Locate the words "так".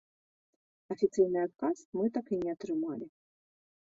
2.17-2.33